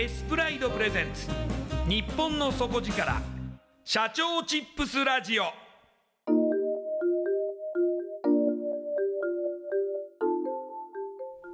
[0.00, 1.28] エスプライドプレゼンツ。
[1.86, 3.20] 日本の底力。
[3.84, 5.42] 社長チップスラジオ。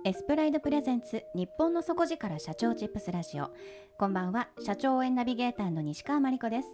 [0.04, 3.50] エスプライドプレゼンツ日本の底力社長チップスラジオ。
[3.98, 6.68] こんばんは社長応援ナビゲーターの西川真理子です。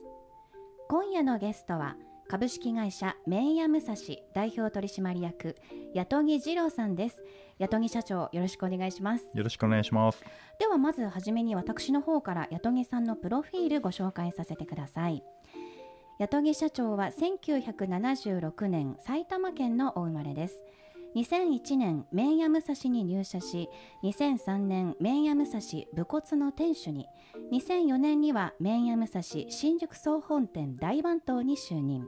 [0.91, 1.97] 今夜のゲストは
[2.33, 3.95] 株式会社麺屋武蔵
[4.33, 5.55] 代表取締役
[5.95, 7.23] 八戸木二郎さんです。
[7.61, 9.29] 八戸木社長よろしくお願いします。
[9.35, 10.25] よろしくお願いします。
[10.59, 15.23] ではまずはじめに私の方から八戸木さんのプロフィールご紹介させてください。
[16.19, 20.63] 八戸木社長は1976年埼玉県のお生まれです
[21.15, 23.69] 2001年麺屋武蔵に入社し
[24.03, 25.61] 2003年麺屋武蔵
[25.95, 27.07] 武骨の店主に
[27.53, 32.07] 2004年には麺屋武蔵新宿総本店大番頭に就任。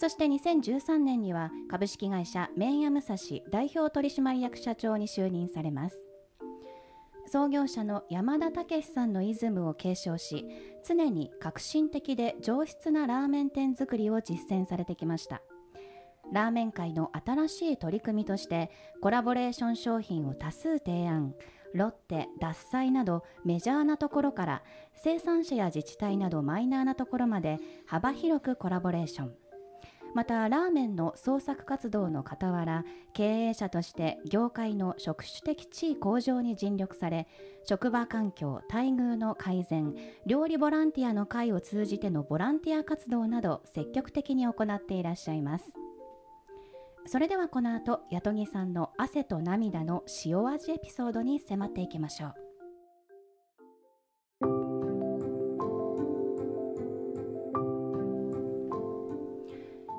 [0.00, 3.16] そして2013年には株式会社麺屋武蔵
[3.50, 6.00] 代表取締役社長に就任されます。
[7.26, 10.46] 創業者の山田武さんのイズムを継承し
[10.86, 15.42] 常に革新的で上質なラーメン店作りを実践されてきました。
[16.32, 21.34] ラーメン界の新しい取り組みとしてコラボレーション商品を多数提案。
[21.74, 24.62] ロッテ、獺祭などメジャーなところから
[24.94, 29.34] 生産者や自治体などマイナーなところまで幅広くコラボレーション。
[30.14, 37.26] またラーメンの創作活動の傍ら経営者として業界の職種的地位向上に尽力され
[37.64, 39.94] 職場環境待遇の改善
[40.26, 45.87] 料理ボランティアの会を通じてのボランティア活動など積極的に行っていらっしゃいます。
[47.08, 52.34] それではこの後八戸さんの汗と涙の塩味エピソードに迫っていきましょう。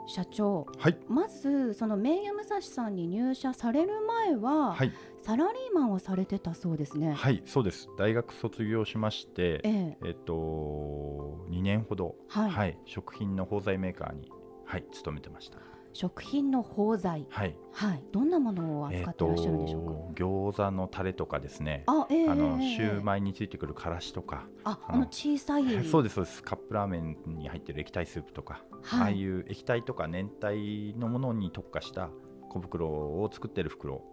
[0.07, 0.97] 社長、はい。
[1.07, 4.91] まずその名誉武蔵さんに入社される前は、はい。
[5.23, 7.13] サラリーマンをされてたそうですね。
[7.13, 7.89] はいそうです。
[7.97, 9.97] 大学卒業しましてええ。
[10.05, 14.31] えっと2年ほどはい食品の包材メーカーに
[14.67, 17.55] はい勤めてました食品の包材、はい。
[17.71, 19.91] はい、どんなものを扱っていらっしゃるんでしょうか？
[19.91, 21.83] と餃子のタレとかですね。
[21.87, 22.75] あ、ええあのええ。
[22.75, 24.47] シューマイについてくるからしとか。
[24.63, 25.63] あ、あの小さい。
[25.85, 26.43] そうですそうです。
[26.43, 28.63] カップラーメンに入ってる液体スープとか。
[28.83, 29.01] はい。
[29.01, 32.09] ああいう液体とか粘体のものに特化した
[32.49, 34.03] 小袋を作ってる袋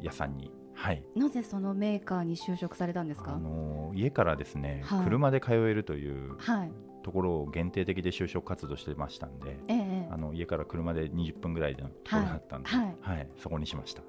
[0.00, 0.52] 屋さんに。
[0.74, 1.04] はい。
[1.16, 3.34] なぜそのメーカーに就職されたんですか？
[3.34, 5.04] あの家からですね、はい。
[5.04, 6.72] 車で通えるというはい、
[7.02, 9.79] ところを限定的で就職活動してましたんで、えええ
[10.10, 12.96] あの家から車で20分ぐらいのところだったんで、はい。
[13.00, 13.28] はい。
[13.38, 14.02] そこにしました。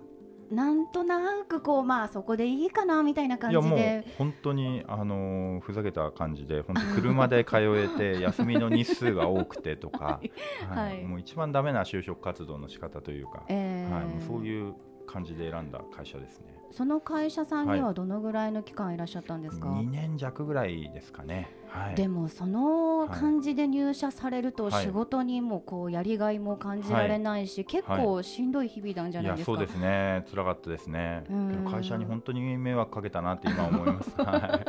[0.51, 4.05] えなんとなくこうまあそこでいいかなみたいな感いやもうじで。
[4.17, 10.19] 本当にあのふざけた感じで本当車で通えて休みの日数が多くてとか、
[10.67, 10.89] はい。
[10.89, 11.03] はい。
[11.05, 14.73] もう一番ダメな就職活動の仕方というか、ええはい、もうそういう
[15.05, 16.61] 感じで選んだ会社ですね。
[16.71, 21.95] その会社さんにはどのぐらいの期間いらっしゃったんですか、2年弱ぐらいですかねはい。
[21.95, 29.51] でもその感じで入社されるとはい仕事にもこうやりがいも感じられないし、結構しんどい日々なんじゃいないですか？
[29.53, 30.25] やそうですね。
[30.29, 31.23] 辛かったですね。
[31.69, 34.11] 会社に本当に迷惑かけたなって今思います。
[34.21, 34.61] は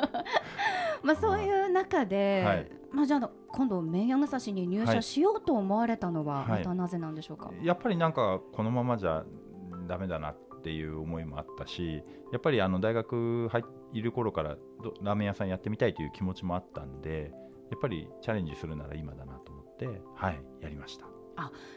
[1.03, 1.07] い。
[1.07, 2.71] まあそういう中で、はい。
[2.93, 6.49] まあじゃあ今度麺屋武蔵に入社しようと思われたのははい。
[6.51, 7.51] またなぜなんでしょうか？
[7.63, 9.25] やっぱりなんかこのままじゃ
[9.89, 17.33] ダメだなっていう思いもあったしやっぱりあの大学入いる頃からどラーメン屋さんやってみたいという気持ちもあったんで
[17.71, 21.07] やっぱりチャレンジするなら今だなと思ってはいやりました。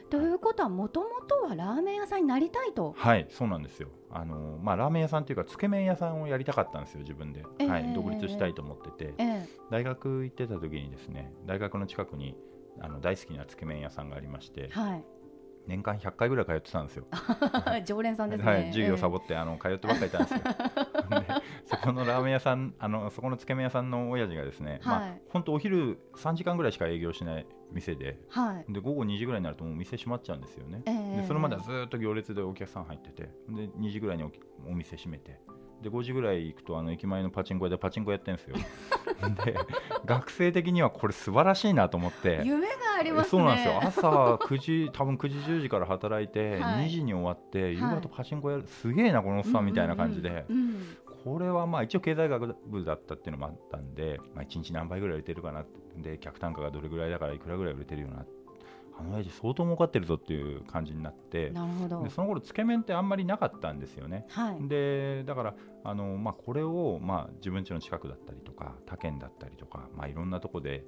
[0.09, 2.93] ということはもともとはラーメン屋さんになりたいと？
[2.97, 3.89] はいそうなんですよ。
[4.11, 7.67] あの、まあ、ラーメン屋さんっていうかつけ麺屋さんをやりたかったんですよ自分で、ええ。
[7.67, 12.35] はい、独立したいと思ってて、ええ、大学行ってた時にですね大学の近くに
[12.79, 15.05] あの大好きなつけ麺屋さんがありましてはい。
[15.67, 17.07] 年間100回ぐらい通ってたんですよ。
[17.85, 18.51] 常連さんですね。
[18.51, 20.39] はい、授業サぼボって、あの通ってばっかりいたんですよ。
[20.39, 20.45] で
[21.65, 28.73] そこのラーメン屋さんあのそこのつけ麺屋さんの親父がですね、まあはい本当お昼3時間ぐらいしか営業しない店ではい。
[28.73, 31.21] で午後2時ぐらいになるともう店閉まっちゃうんですよね、ええ。
[31.21, 34.31] でそれまではずっと行列でお客さん入っててで2時ぐらいにお
[34.69, 35.39] お店閉めて
[35.81, 38.55] で5時ぐらい行くとあの駅前のパチンコ屋でパチンコやってるんですよ。
[39.45, 39.55] で
[40.05, 42.41] 学生的にはこれ素晴らしいなと思って。
[42.43, 43.29] 夢がありますね。
[43.29, 43.79] そうなんですよ。
[43.83, 46.85] 朝9時多分9時10時から働いて、はい。
[46.85, 50.63] 2時に終わって夕方パチンコやる、すげえなこのおっさんみたいな感じで、うんうん。
[50.63, 55.85] うんこれはまあ一応経済学部だったっていうのもあったんで、まあ、1日何倍ぐらい売れてるかなって。
[56.01, 58.25] で客単価がどれぐらいだからいくらぐらい売れてるよな
[58.97, 62.09] あの親父相当儲かってるぞっていう感じになってなるほどで。
[62.09, 64.25] その頃つけ麺ってあんまりなかったんですよね。
[64.29, 64.67] はい。
[64.67, 70.85] でだからあの、まあ、これを、まあ、自分家の近くだったりとか他県だったりとか、まあ、いろんなとこで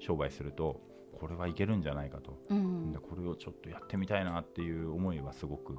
[0.00, 0.80] 商売すると
[1.18, 2.98] これはいけるんじゃないかと、うんで。
[2.98, 5.76] これをちょっとやってみたいなっていう思いはすごく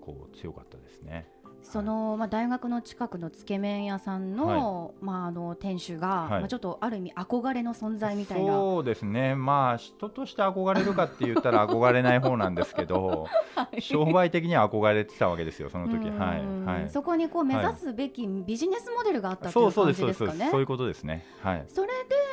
[0.00, 1.28] こう強かったですね。
[1.62, 6.30] その、まあ、大学の近くのつけ麺屋さんの,、まあ、あの店主が、はい。
[6.40, 8.52] まあ、ちょっとある意味憧れの存在みたいな。
[8.52, 9.34] そうですね。
[9.34, 13.26] まあ人として憧れるかって言ったら憧れない方なんですけど
[13.80, 16.08] 商売的には憧れてたわけですよその時。
[16.08, 16.80] うんはい。
[16.80, 16.90] はい。
[16.90, 20.38] そこにこう目指すべきビジネスモデルがあったといそうう感そうですそうですじです。
[20.38, 20.50] かね。
[20.50, 21.24] そういうことですね。
[21.42, 21.64] はい。
[21.68, 21.88] それ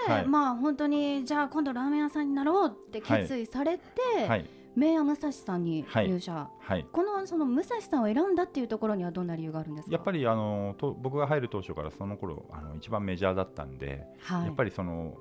[0.07, 0.25] で、はい。
[0.25, 4.45] まあ本当にじゃあ今度ラーメン屋さんになろうって決意されて、はい
[4.75, 6.85] 麺屋武蔵さんに入社、はい。
[6.91, 9.93] このその武蔵さんを選んだっていうところにはどんな理由があるんですか？
[9.93, 15.15] やっぱりあのと僕が入る当初からその頃あの一番メジャーだったんで、はい、やっぱりその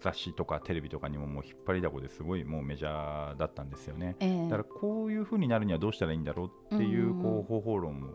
[0.00, 4.16] 雑誌とかテレビとかにももう引っ張りだこですごいもうメジャーだったんですよね。
[4.20, 4.42] ええ。
[4.44, 8.10] だからこういう風になるにはどうしたらいいんだろうっていうこう方法論を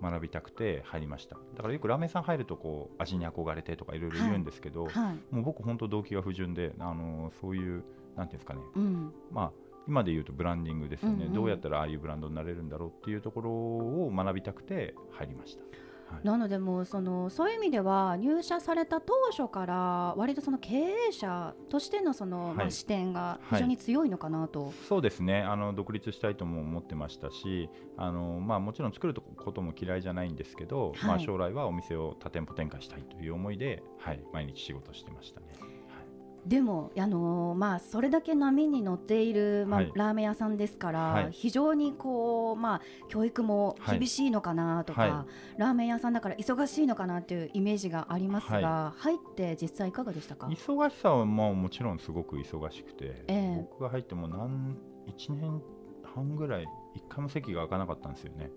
[0.00, 1.36] 学びたくて入りました。
[1.56, 7.82] だからよくラーメンさん入るとこう味に憧れてとかいろいろ言うんですけど、はい、もう僕本当動機が不純であのそういう
[8.16, 8.60] なんていうんですかね。
[8.76, 9.52] うん、まあ
[9.88, 11.32] 今で言うとブランディングですよね、うんうん。
[11.34, 15.62] どうやったらああいうブランドになれるんだろうっていうところを学びたくて入りました。
[16.14, 16.26] はい。
[16.26, 22.56] なのでもうそのそういう意味では入社された当初から割とその経営者としてのその、はい。
[22.56, 24.72] まあ、視点が非常に強いのかなと。
[24.88, 25.42] そうですね。
[25.42, 31.06] あの独立したいとも思ってましたしあの、まあ、もちろん作ることも嫌いじゃないんですけど、はい。
[31.06, 35.46] まあ、将来はお店を多店舗展開したいという思いで、はい、毎日仕事してましたね。
[36.46, 39.92] でも、あのーまあ、それだけ波に乗っている、まあはい。
[39.94, 41.28] ラーメン屋さんですから、はい。
[41.30, 45.10] 非常にこう、まあ、教育も厳しいのかなとか、はい。
[45.10, 45.26] は
[45.56, 50.48] ラーメン屋さんだから忙しいのかなというイメージがありますが、は入って実際いかがでしたか？
[50.48, 53.66] 忙しさはまあもちろんすごく忙しくて、ええ。
[53.70, 54.76] 僕が入っても何
[55.06, 55.62] 1年
[56.14, 56.68] 半ぐらい1
[57.08, 58.50] 回も席が空かなかったんですよね。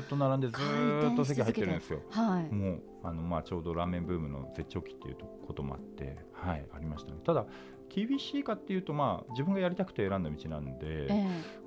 [0.00, 2.00] ずっと並んでずーっと席入ってるんですよ。
[2.14, 5.16] あ、はい、もうあの、まあ、ちょうどラーメンブームの絶頂期っていう
[5.46, 7.18] こともあって、はい、ありましたね。
[7.24, 7.46] ただ
[7.88, 11.26] 厳しいかっていうと、まあ、自分がやりたくて選んだ道なんで、え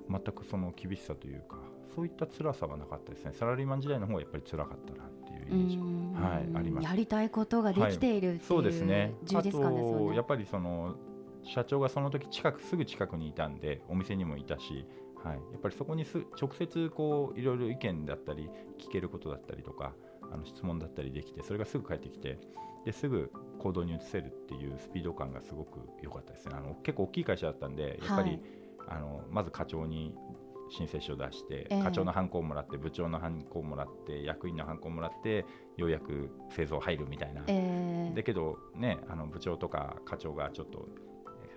[0.10, 1.58] 全くその厳しさというか
[1.96, 3.34] そういった辛さはなかったですね。
[3.34, 5.78] サラリーマン時代の方がやっぱり辛かったなっていうえイメージ
[6.24, 6.86] はいあります。
[6.86, 9.14] やりたいことができているっていそううですね。
[9.24, 10.06] 充実感ですよね。
[10.06, 10.96] あとやっぱりその
[11.44, 14.86] 社長がその時近くすぐ近くにいたんでお店にもいたし、
[15.24, 19.94] はい、やっぱりそこにす直接こういろいろ意見だったり聞けることだったりとか
[20.32, 22.40] あの質問だったりできてそれがすぐ返ってきて
[22.86, 26.56] ですぐ行動に移せるっていうスピード感がすごく良かったですね。
[26.58, 28.42] あの結構大きい会社だったんでやっぱり、はい
[28.88, 30.14] あのまず課長に
[30.70, 31.84] 申請書を出して、ええ。
[31.84, 35.46] 課長のハンコをもらって部長のハンコをもらって役員のハンコをもらって
[35.78, 38.16] ようやく製造入るみたいな、ええ。
[38.16, 41.13] だけどねあの部長とか課長がちょっとえ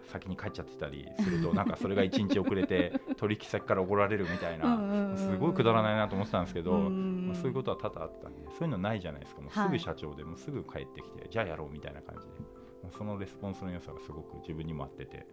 [0.07, 9.41] 先に帰っちゃってたりするとなんかそれが1日遅れて取引先から怒られるみたいなんすごいくだらないなと思ってたんですけど、まあ、そういうことは多々あったんでそういうのないじゃないですか。
[9.41, 12.35] もうすはいぐ社長でもうすぐ帰ってきて、じゃあやろうみたいな感じで、
[12.83, 15.27] まあそのレスポンスの良さがすごく自分にも合ってて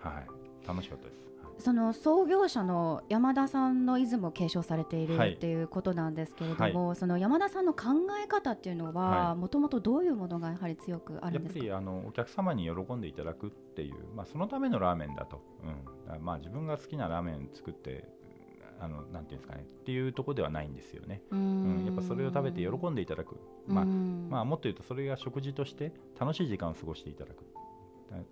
[0.00, 1.18] はい、楽しかったです。
[1.42, 1.60] はい。
[1.60, 5.32] その創業者の山田さんのイズムを継承されているはい。
[5.32, 7.88] っていうことなんですけれども、その山田さんの考
[8.22, 11.64] え方っていうのははもともとどういうものがやはり強くあるやっぱんですか？
[11.64, 16.08] りあのお客様に喜んでいただくっていう、まあ、そのためのラーメンだと、うん。
[16.08, 18.08] だまあ、自分が好きなラーメン作って
[18.80, 21.82] あのなんていうんですかねっていうところではないんですよね、ううん。
[21.82, 23.36] ん、やっぱそれを食べて喜んでいただく、
[23.66, 24.28] まあうん。
[24.30, 27.38] まあ、もっと言うとそれが食事として楽しい時間を過ごしていただく。
[27.38, 27.44] だ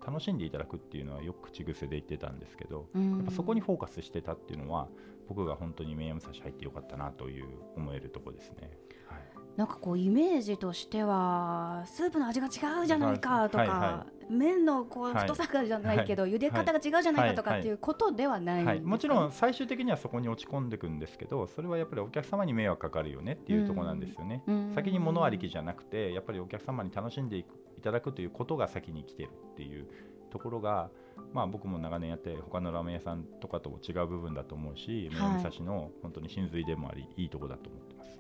[0.05, 3.17] 楽しんでいただくっていうのはよく口癖で言ってたんですけどうん。
[3.17, 4.89] やっぱそこにフォーカスしてたっていうのは
[5.29, 8.71] 僕が本当に名武蔵入ってよかったなという思えるところですね。
[9.09, 9.21] はい。
[9.57, 24.73] なんかこうイメージとしてはスープの味が違うじゃないかとか、はいは麺のこうはい太さがじゃないけど、茹で方が違うじゃないかとかっていうことではないもちろん最終的にはそこに落ち込んでいくんですけどそれはやっぱりお客様に迷惑かかるよねっていうところなんですよね、うん。
[24.75, 29.87] 先に物ありきじゃなくてやっぱりお客様に楽しんでいくいただくということが先に来てるっていう
[30.31, 30.91] ところが、
[31.33, 35.31] まあ、僕も長年やって他のラーメン屋さんとかとも違う部分だと思うしはい。
[35.31, 38.17] 宮武蔵の本当に真髄でもありいいところだと思ってます。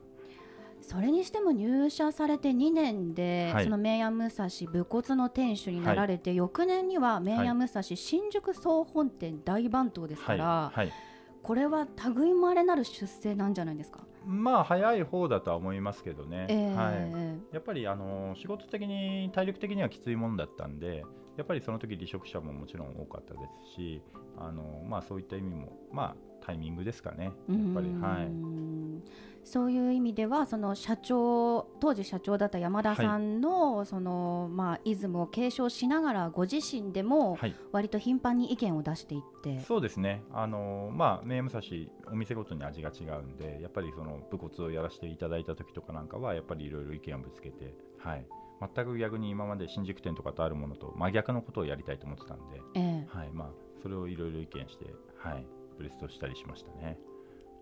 [0.82, 3.64] それにしても入社されて2年で、はい。
[3.64, 10.78] その名屋武蔵武骨の店主になられて、翌年には名屋武蔵新宿総本店大番頭ですから、はい。
[10.78, 10.92] はい。
[11.42, 14.00] これは類まれなる出世なんじゃないですか？
[14.26, 21.04] まあ早い方だとは思いますけどね、えーはい、やっぱりあの仕事的に体力的にはきついもんだったんで
[21.36, 24.02] やっぱりその時離職者ももちろん多かったですし
[24.38, 27.24] あの、まあ、そういった意味も、まあ、タイミングですかね。
[27.24, 27.32] やっ
[27.74, 28.66] ぱりはい。
[29.44, 40.24] そういう意味ではその社長当時社長だった山田さんの、そのまあイズムを継承しながらご自身でもはい、割と頻繁に意見を出していって、そうですね。
[40.32, 41.60] あの、まあ、名武蔵
[42.10, 48.26] お店ごとに味が違うんでやっぱりその武骨をやらせていただいた時とかなんかはやっぱりいろいろ意見をぶつけて、はい、
[48.60, 53.06] 全く逆に今まで新宿店とかとあるものと真逆のことをやりたいと思ってたんで、ええ。
[53.08, 53.48] はいまあ、
[53.82, 54.86] それをいろいろ意見して、
[55.18, 55.46] はい、
[55.76, 56.98] ブレストしたりしましたね。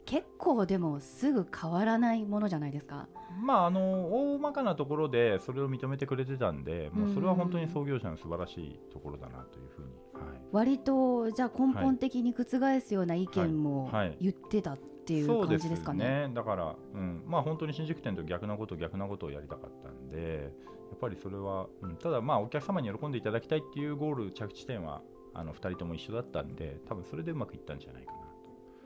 [0.06, 3.08] 結構でもすぐ変わらないものじゃないですか？
[3.42, 12.44] まあ、あの大まかなところでそれを認めてくれてたんで、もうそれは本当に創業者の素晴らしいところだなというふうに、はい、割とじゃあ根本的に覆
[12.80, 14.08] すような意見もはい。
[14.08, 14.18] はい。
[14.20, 16.30] 言ってたっていう感じですかね？
[16.34, 17.24] だから、うん。
[17.26, 20.52] まあ、本当に新宿店と逆なこと逆なことをやりたかったんで
[20.83, 25.02] やっぱりそれは、うん、ただまあお客様に喜んでいただきたいっていうゴール着地点は
[25.34, 28.18] あの2人とも一緒だったんで多分それでうまくいったんじゃないかな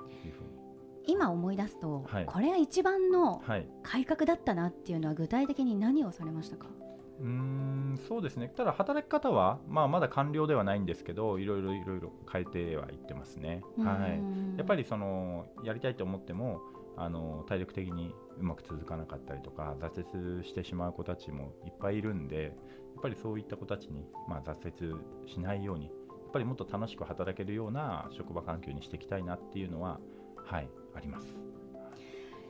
[0.05, 0.49] というふうに、
[1.07, 2.27] 今思い出すと、はい。
[2.27, 6.67] これは一番のはい、改革だったなっていうのは具体的に何をされましたか？
[7.21, 8.53] うーんそうですね。
[8.57, 13.63] ただ働き方は、まあ、まだ完了ではないんですけどいろいろいろいろ変えてはいってますね。
[13.77, 14.57] はい。
[14.57, 16.61] やっぱりりそのやりたいと思っても
[17.01, 22.53] あの体力的にうまく続かなかったりとか挫折してしまう子たちもいっぱいいるんでやっ
[23.03, 30.01] ぱりそういった子たちに、まあ、挫折しないようにやっぱりもっと楽しく働けるような職場環境にしていきたいなっていうのは
[30.45, 31.58] はいあります。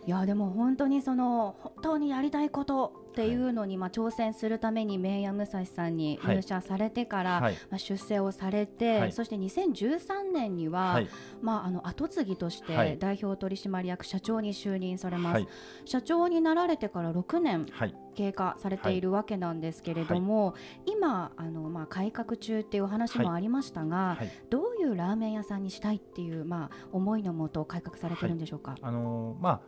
[0.07, 7.55] いやでも本当にその本当にやりたいことっていうのに、まあ挑戦するために名屋武蔵さんに入社されてから、はい。
[7.69, 9.13] まあ、出世をされて、はい。
[9.13, 11.09] そして2013年には、はい。
[11.43, 12.91] まあ、あの後継ぎとしはい。
[12.93, 15.49] て代表取締役社長に就任されます、はい。
[15.85, 17.95] 社長になられてから6年はい。
[18.15, 20.55] 経過されているわけなんですけれども、
[20.87, 24.31] 今あの、まあ、改革中っていうお話もありましたが、はい。
[24.49, 28.77] どういうラーメン屋さんにしたいっていう、まあ、思いのもと改革されてるんでしょうか？
[28.81, 29.61] あのーまあ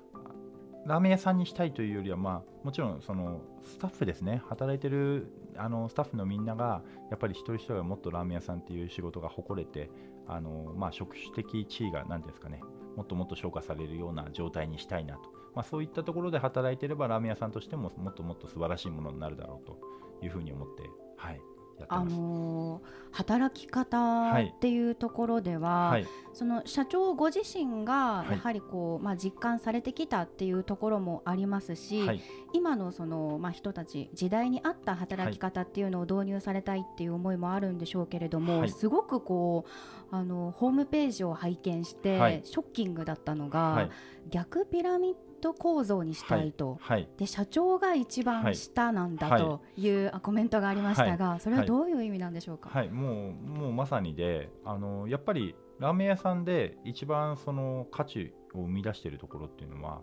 [0.87, 4.43] ラーメン屋さんにしたいというよりは、まあ、もちろんそのスタッフですね。
[4.49, 9.91] 働いてるあのスタッフのみんながやっぱり一人一人がもっとラーメン屋さんっていう仕事が誇れて
[10.27, 12.61] あの、まあ、職種的地位が何ですかね。
[12.97, 19.79] もっともっと昇華されるような状態にしたいなと、まあ、そういったところで働いてればラーメン屋さんとしてももっともっと素晴らしいものになるだろうと
[20.25, 20.83] いうふうに思って、
[21.17, 21.41] はい、
[21.89, 22.05] あ。
[22.05, 26.07] のー働き方はいっていうところでは、はい。
[26.33, 28.33] その社長ご自身がはい。
[28.33, 32.21] やはりこう、まあ、実感されてきたっていうところもありますし、はい。
[32.53, 38.71] 今のその、まあ、人たち時代に合った働き方っていうのを導入されたいっていう思いもあるんでしょうけれども、はい。
[38.71, 42.43] すごくこうあのホームページを拝見して、はい。
[42.45, 43.91] ショッキングだったのが、はい。
[44.29, 46.79] 逆ピラミッド構造にしたいと。
[46.81, 49.41] はいで社長が一番下なんだはい。
[49.41, 52.69] というあコメントがありましたが、それははいどういう意味なんでしょうか？
[52.71, 60.03] はい、もうもうまさにであのやっぱりラーメン屋さんで一番その価値を生み出しているところっていうのは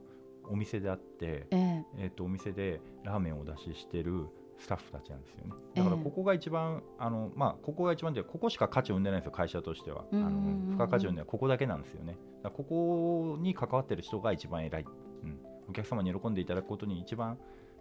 [0.49, 1.85] お店であって、ええ。
[1.97, 4.27] えー、とお店でラーメンをお出ししてる
[4.59, 5.51] スタッフたちなんですよね。
[5.75, 10.05] だからええここが一番、あのまあ、ここが一番でここしか価値を生んでないんですよ会社としては。
[10.11, 12.17] あの付加価値を生んでないここだけなんですよね。
[12.43, 14.85] ここに関わってる人が一番偉い、
[15.23, 17.37] うん、お客様に喜んでいただくことに一番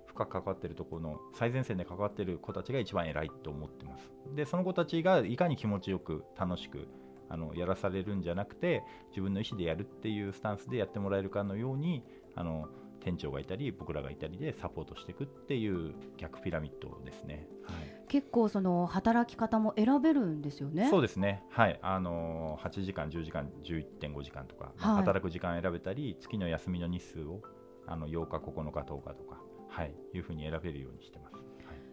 [0.06, 4.10] 深く関わってるところの最前線で関わってる子たちが一番偉いと思ってます。
[4.34, 6.88] でその子たちがいかに気持ちよく楽しく
[7.28, 12.02] あのやらされるんじゃなくて自分の意思でやるっていうスタンスでやってもらえるかのように
[12.34, 12.68] あの
[13.00, 17.46] 店長がいたり僕らがいたりでサポートしていくっていう逆ピラミッドですね。
[17.64, 17.95] はい。
[18.08, 20.88] 結構その働き方も選べるんですよね？
[20.88, 27.42] そうですね、はいあのー、8時間、10時間、11.5時間とか、まあはい働く時間選べたり、月の休みの日数を
[27.86, 31.36] あの8日、9日、10日とか、はい、いうふうに選べるようにしてます。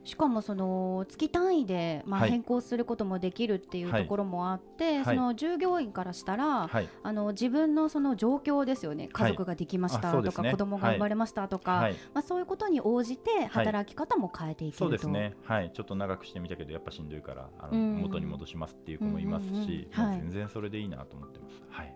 [0.04, 2.30] はいしかもその月単位でまあはい。
[2.30, 4.04] 変更することもできるっていうはい。
[4.04, 5.06] ところもあって、はい。
[5.06, 6.90] その従業員からしたら、はい。
[7.02, 9.08] あの自分のその状況ですよね。
[9.12, 10.52] 家族ができましたとか、あそうですね。
[10.52, 17.96] 子供が生まれましたとか、はい、まあ、そういうことに応じて働き方も変えていけると、そうですね、はい、ちょっと長くしてみたけど、やっぱしんどいから、あのうん。
[18.02, 21.64] 元に戻しますっていう子もいますし、全然それでいいなと思ってます。
[21.70, 21.96] はい、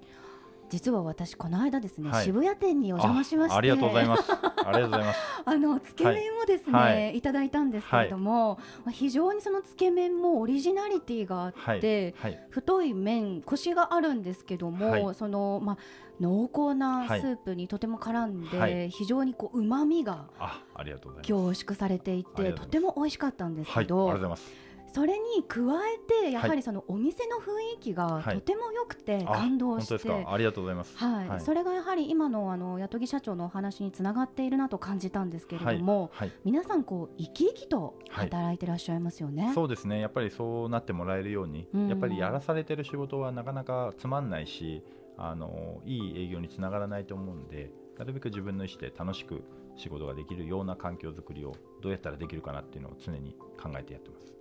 [0.70, 2.26] 実は私この間ですね、はい。
[2.26, 3.56] 渋谷店にお邪魔しまして。
[3.56, 4.32] あありがとうございます。
[4.32, 5.20] ありがとうございます。
[5.46, 7.18] あのつけ麺をですね、はい。
[7.18, 15.16] い、ただいたんですけれども、まあ、非常にそのつけ麺もオリジナリティがあって、はい、はい、太い麺コシがあるんですけども、はい。
[15.16, 15.78] そのまあ
[16.20, 18.90] 濃厚なはいスープにとても絡んで、はい。
[18.90, 21.28] 非常にこう旨味があ、ありがとうございます。
[21.28, 24.67] 凝縮されていてとても美味しかったんですはい、けど、ありがとうございます。
[24.94, 28.36] それに加えてやははりそのお店の雰囲気がはい。
[28.36, 30.32] とても良くてあ感動して、ですか。
[30.32, 30.98] ありがとうございます。
[30.98, 31.28] はい。
[31.28, 31.42] はい。
[31.42, 39.52] それがやはり今のあの八木社長のお話につながっているなと感じたんですけれども、はい、皆さんこう生き生きと働いてらっしゃいますよね。
[39.54, 40.00] そうですね。
[40.00, 41.88] やっぱりそうなってもらえるように、うん。
[41.88, 44.84] やっぱりやらされてる仕事はなかなかつまんないし
[45.18, 49.44] あのいい営業につながらないと思うんでなるべく自分の意思で楽しく
[49.76, 54.37] 仕事ができるような環境づくりをどうやったらできるかなっていうのを常に考えてやってます。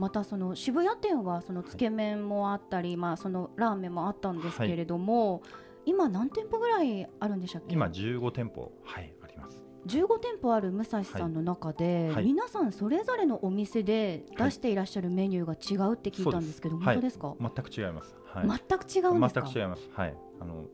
[0.00, 5.42] またその渋谷店はそのつけ麺もあったり、まあそのラーメンもあったんですけれども、
[5.84, 7.74] 今何店舗ぐらいあるんでしたっけ？
[7.74, 9.62] 今15店舗はいあります。
[9.86, 17.34] 15店舗ある武蔵さんの中で、はい皆さんそれぞれのお店で出していらっしゃるメニューが違うって聞いたんですけど、本当ですか？
[17.38, 18.14] 全く違います。
[18.24, 19.42] はい、全く違うんですか？
[19.42, 19.90] 全く違います。
[19.92, 20.64] はいあの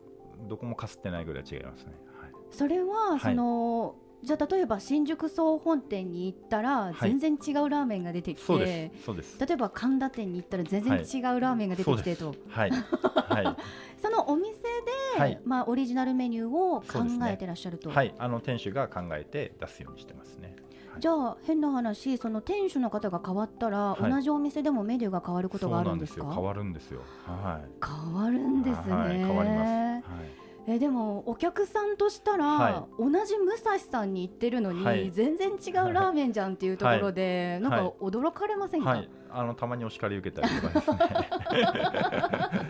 [0.47, 1.93] どこもかすってないぐらい違いますね。
[2.21, 7.17] はいそれはその、じゃあ例えば新宿総本店に行ったらはい。
[7.17, 9.03] 全然違うラーメンが出てきて、そうです。
[9.05, 9.39] そうです。
[9.39, 12.71] 例えば神田店に行ったら全然違うラーメンが出てきてと、はい。
[12.71, 13.55] はい。
[14.01, 15.39] そのお店で、はい。
[15.45, 18.13] まあ、オリジナルメニューを考えてらっしゃると、はい。
[18.17, 20.55] あの店主が考えて出すようにしてますね。
[20.91, 21.01] はい。
[21.01, 24.11] じゃあ変な話その店主の方が変わったら、はい。
[24.11, 26.33] 同じお店でもメニューが変わることがあるんですか？
[26.33, 27.01] 変わるんですよ。
[27.25, 27.85] はい。
[27.85, 29.69] 変わるんですね、はい、変わります。
[29.69, 30.36] はい。
[30.77, 35.11] えでもお客さんとしたら、は同じ武蔵さんに行ってるのに、はい。
[35.11, 37.93] 全然違うラーメンじゃんっていうところで、なんかはい。
[37.99, 40.97] 驚かれませんか、はい、あのたまにお叱り受けたりとかですね。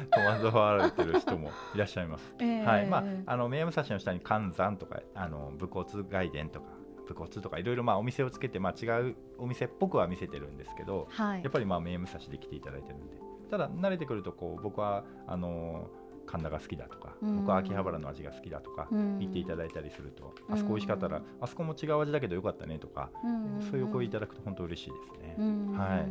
[0.42, 2.34] 戸惑われてる人もいらっしゃいます。
[2.40, 2.66] えー。
[2.66, 6.68] はい、まああの名武蔵の下に関山とかあの武骨外伝とか
[7.08, 11.44] 武骨とかいろいろまあお店をつけてまあ違うお店っぽくは見せてるんですけど、はい。
[11.44, 13.18] やっぱりまあ名武蔵で来ていただいてるんで。
[13.50, 15.90] ただ慣れてくるとこう僕はあの
[16.28, 17.38] 神田が好きだとか、うん。
[17.38, 19.20] 僕は秋葉原の味が好きだとかうん。
[19.20, 23.62] 言っていただいたりすると、あそこ美味しかったら、あそこも違う味だけどよかったねとか、うん。
[23.62, 25.36] そういうお声いただくと本当嬉しいですね。
[25.40, 25.78] うん。
[25.78, 26.06] はい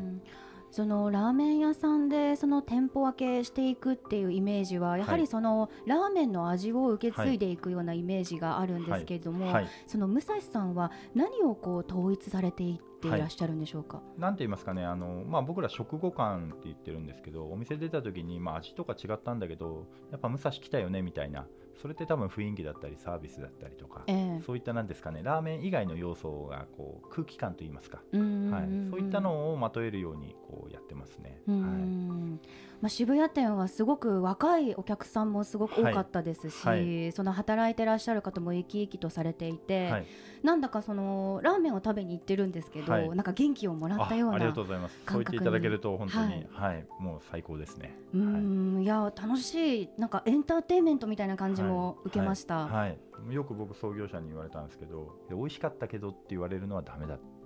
[0.76, 21.46] そのラーメン屋さんでその店舗分けしていくっていうイメージはやはりそのラーメンの味を受け継いでいくようなイメージがあるんですけれども、はい、その武蔵さんは何をこう統一されていっていらっしゃるんでしょうか、なんて言いますかね、あのまあ、僕ら食後感って言ってるんですけど、お店出た時に、まあ、味とか違ったんだけど、やっぱ武蔵来たよねみたいな、
[21.80, 31.40] それって多分雰囲気だったり、サービスだったりとか、ええそういったなんですかね、ラーメン以外の要素がこう空気感と言いますか、うんはい、そういったのをまとえるようにこうやってますね。
[31.46, 32.40] うはいん
[32.86, 37.06] まあ、渋谷店はすごく若いお客さんもすごく多かったですし、はい。
[37.06, 40.06] はその働いてらっしゃる方も生き生きとされていて、はい、
[40.44, 43.08] なんだかそのラーメンを食べに行ってるんですけど、はい。
[43.08, 45.00] なんか元気をもらったようあありがなとうございます。
[45.04, 46.86] そう言っていただけると本当に、ははい。
[47.00, 47.98] い、もう最高ですね。
[48.14, 48.86] うーんい。
[48.86, 52.66] や楽しいなんかエンターテインメントみたいな感じも受けました。
[52.66, 52.90] はい。
[52.90, 53.34] はい。
[53.34, 57.14] よく僕創業者に言われたんですけど、美味しかったけどって言われるのはダメだ。
[57.14, 57.26] っていう。
[57.26, 57.45] なるほ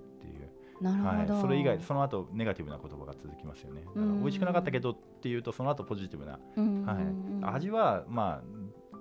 [0.89, 3.81] はい、それ以外その後ネガティブな言葉が続きますよね。
[3.81, 6.85] だからうん美味しくなかったけどっていうとその後ポジティブな、うん。
[6.85, 8.43] はい、味はまあ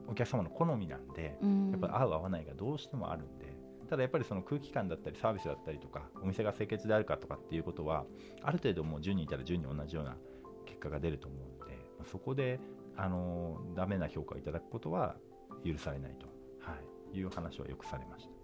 [0.09, 1.71] お客様の好みなんで、うん。
[1.71, 3.51] やっぱり合う合わないがどうしてもあるんで。
[3.89, 8.05] ただやっぱりその空気感だったりサービスだったりとかお店が清潔であるかとかっていうことは
[8.41, 10.17] ある程度もう10人いたら10人同じような
[10.65, 12.61] 結果が出ると思うんでまあそこで
[12.97, 15.17] あのダメな評価をいただくことは
[15.67, 16.27] 許されないと、
[16.61, 16.77] は
[17.13, 18.40] い、いう話はよくされました。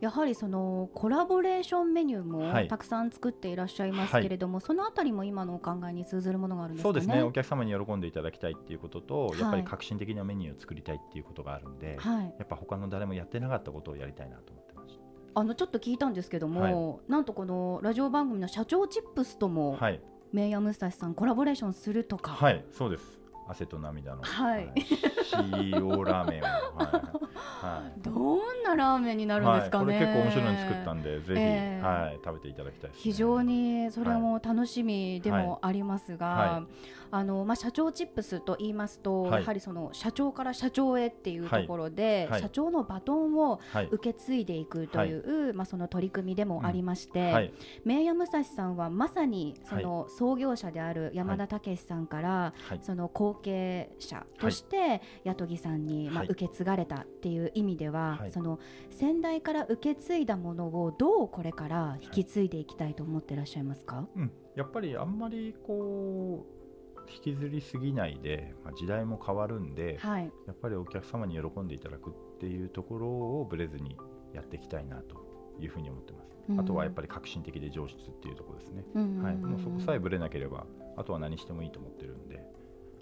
[0.00, 2.68] やはりそのコラボレーションメニューもはい。
[2.68, 6.92] たくさん作っていらっしゃいますけれども、そのあたりも今のお考えに通ずるものがあるんですかね？
[6.92, 7.22] そうですね。
[7.22, 12.34] お客様に喜んでいただきたいっていうことと、はいやっぱり革新的なメニューを作りたいっていうことがあるんで、はい。
[12.38, 14.98] やっぱ他の誰もやってなかったことをやりたいなと思ってまし
[15.34, 20.00] あのちょっと聞いたんですけども、なんとこのラジオ番組の社長チップスとも、はい。
[20.32, 24.72] メイヤムスタシさんコラボレーションするとか、はいそうです汗と涙の、はい。
[25.50, 25.72] 塩
[26.04, 27.26] ラーメンを、はい。
[27.36, 28.00] はい。
[28.00, 36.64] どんなラーメンになるんですかね、結構面白いの作ったんでぜひ、えーはい、食べていただきたい非常にそれも楽しみでもありますが、
[37.10, 39.40] あのまあ、社長チップスと言いますと、はい。
[39.42, 43.88] やはりその社長から社長へっていうところで、社長のバトンをはい。
[43.90, 47.52] 受け継いでいくという、まあ、その取り組みでもありまして、はい。
[47.84, 52.78] 名ヤムサシさんはまさにその創業者である山田武さんから、はい。
[52.82, 56.28] その後継者として八ト木さんに、まあ、はい。
[56.28, 58.30] 受け継がれたっていう意味では、はい。
[58.30, 58.58] その
[58.90, 66.56] 先代から受け継いだものをどうこれから引き継いでいきたいと思ってらっしゃいますか、うん、やっぱりあんまりこう
[67.10, 73.96] 引きずりすぎないで、まあ、時代も変わるんで、はい、やっぱりお客様に喜んでいただくっていうところをぶれずに
[74.34, 75.24] やっていきたいなと
[75.60, 76.36] いうふうに思ってます。
[76.48, 76.60] うん。
[76.60, 78.84] あとはやっぱり革新的で上質っていうところですね。
[78.94, 82.42] うんうんうんはい、もうそこさえぶれなければあとは何してもいいと思ってるんで、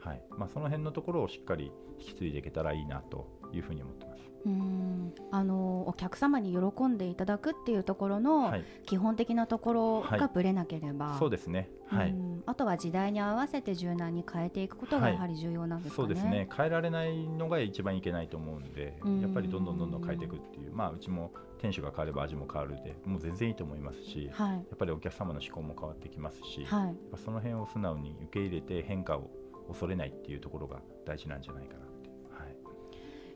[0.05, 0.23] はい。
[0.37, 4.23] まあ、その辺のところをしっかり引き継いでいけたらいいなというふうに思ってます。
[4.45, 5.15] うん。
[5.31, 10.21] あのお客様に喜んでいただくっていうところのはい、基本的なところはい。
[10.21, 11.71] がぶれなければ、そうですね。
[11.87, 15.15] はい、うんあとは時代に合わせて柔軟に変えていくことがはい。
[15.15, 16.09] やはり重要なんですかね。
[16.09, 16.47] そうですね。
[16.55, 19.21] 変えられないのが一番いけないと思うんでうん。
[19.23, 20.73] やっぱりどんどんどんどん変えていくっていう。
[20.75, 24.59] まあうちも店主が変われば味も変わるでもう全然いいと思いますしやはい。
[24.59, 26.95] っぱりお客様の思考も変わってきますし、はい。
[27.11, 29.31] ぱその辺を素直に受け入れて変化を
[29.69, 32.57] 恐れないっていうところが大事なんじゃないかなって、はい、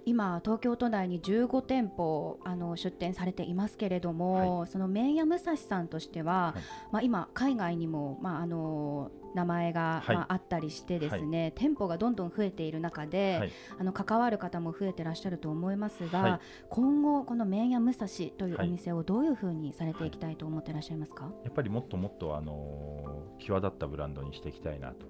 [0.07, 6.63] 今東京都内に15店舗あの出店されていますけれども、その麺屋武蔵さんとしては、はい。
[6.93, 10.17] まあ、今海外にも、まあ、あの名前が、はい。
[10.17, 13.53] まあ、あったりしてですね、店舗がどんどん増えている中で、はい。
[13.79, 16.41] あの関わる方も増えてらっしゃると思いますが、はい。
[16.71, 18.69] 今後この麺屋武蔵というおはい。
[18.69, 25.07] 店をどういうふうにされていきたいと思ってらっしゃいますか、やっぱりもっともっと、あのー際立ったブランドにしていきたいなと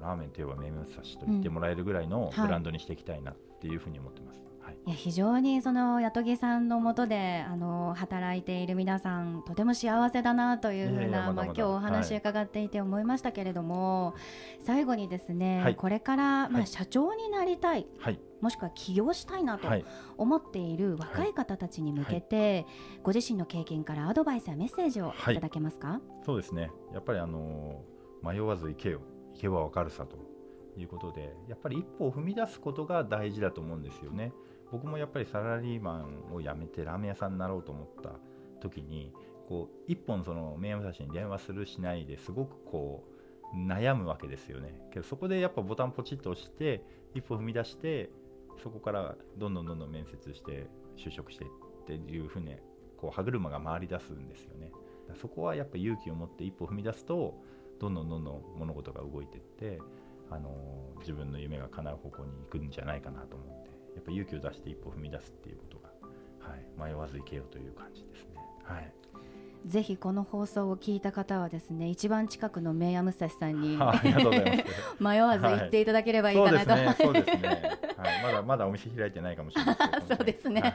[0.00, 2.46] ラーメンといえば名物差しと言ってもらえるぐらいのはい。
[2.46, 4.40] ブランドにしていきたいなっていうふうに思ってます。
[4.60, 4.78] はい。
[4.86, 14.14] いや非常にその八木さんのもとであの働いている皆さんとても幸せだなというふうなまあ今日お話はい伺っていて思いましたけれども、
[14.60, 15.76] 最後にですね、はい。
[15.76, 16.66] これからまあはい。
[16.66, 18.20] 社長になりたい、はい。
[18.40, 19.84] もしくは起業したいなとはい。
[20.16, 22.66] 思っている若い方たちに向けて、
[23.02, 27.82] ご自身の経験からアドバイスやメッセージをいただけますか、そうですね、やっぱりあの
[28.22, 29.00] 迷わず行けよ、
[29.38, 30.16] けば分かるさと
[30.76, 34.32] いうことで、やっぱり一歩を踏み出すことが大事だと思うんですよね。
[34.70, 38.12] 僕もやっぱりサラリーマンを辞めてラーメン屋さんになろうと思った
[38.60, 39.12] 時に、
[39.48, 43.02] こう一本その名武蔵に電話するしないですごくこ
[43.54, 44.88] う悩むわけですよね。
[44.92, 48.10] けどそこでやっぱボタンポチッと押して一歩踏み出して
[48.62, 50.66] そこからどんどんどんどん面接して
[50.98, 51.48] 就職してっ
[51.86, 52.56] ていうふうに
[52.98, 54.70] こう歯車が回り出すんですよね。
[55.14, 57.40] そこはやっぱ勇気を持って一歩踏み出すと
[57.80, 59.80] どんどんどんどん物事が動いていって、
[60.30, 65.88] あのー自分の夢が叶う方向に行くんじゃないかなと思うんでやっぱ勇気を出して一歩踏み出すっていうことが、
[66.50, 66.56] は
[66.88, 68.40] い、迷わず行けよという感じですね。
[68.64, 68.92] はい
[69.66, 73.76] ぜひこの放送を聞いた方はですね一番近くの名屋武蔵さんに。
[75.00, 77.78] 迷わず行っていただければいいかなと、そうですね、そうですね。
[77.96, 79.76] はい、まだまだお店開いてないかもしれない。
[80.08, 80.72] そうですねはい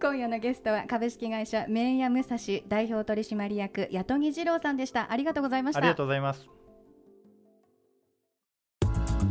[0.00, 2.36] 今夜のゲストは株式会社麺屋武蔵
[2.68, 5.10] 代表取締役八木二郎さんでした。
[5.10, 5.78] ありがとうございました。
[5.78, 6.48] ありがとうございます。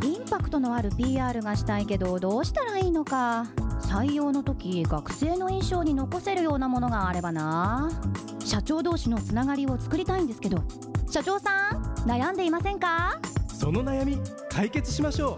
[0.04, 3.46] インパクトのある PR がしたいけどどうしたらいいのか。
[3.82, 7.92] 採用の時学生の印象に残せるようなものがあればな。
[8.40, 10.64] 社長同士のつながりを作りたいんですけど。
[11.10, 13.20] 社長さん悩んでいませんか？
[13.48, 14.18] その悩み
[14.50, 15.38] 解決しましょ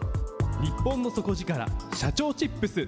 [0.61, 0.65] う。
[0.65, 2.87] 日本の底力社長チップス